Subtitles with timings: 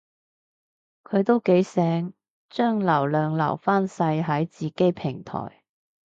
[1.03, 2.15] 佢都幾醒，
[2.49, 5.61] 將流量留返晒喺自己平台